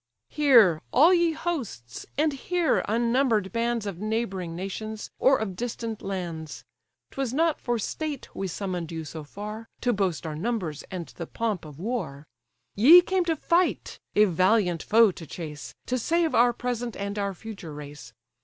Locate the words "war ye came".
11.79-13.25